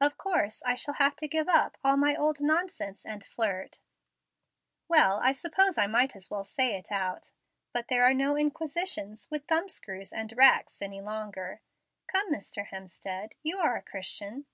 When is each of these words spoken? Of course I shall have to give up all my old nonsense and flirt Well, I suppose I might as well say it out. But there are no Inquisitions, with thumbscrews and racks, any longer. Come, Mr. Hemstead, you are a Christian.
Of 0.00 0.16
course 0.18 0.60
I 0.66 0.74
shall 0.74 0.94
have 0.94 1.14
to 1.18 1.28
give 1.28 1.48
up 1.48 1.78
all 1.84 1.96
my 1.96 2.16
old 2.16 2.40
nonsense 2.40 3.06
and 3.06 3.24
flirt 3.24 3.78
Well, 4.88 5.20
I 5.22 5.30
suppose 5.30 5.78
I 5.78 5.86
might 5.86 6.16
as 6.16 6.32
well 6.32 6.42
say 6.44 6.74
it 6.74 6.90
out. 6.90 7.30
But 7.72 7.86
there 7.86 8.02
are 8.02 8.12
no 8.12 8.34
Inquisitions, 8.36 9.28
with 9.30 9.46
thumbscrews 9.46 10.12
and 10.12 10.36
racks, 10.36 10.82
any 10.82 11.00
longer. 11.00 11.60
Come, 12.08 12.32
Mr. 12.34 12.66
Hemstead, 12.66 13.34
you 13.44 13.58
are 13.58 13.76
a 13.76 13.82
Christian. 13.82 14.46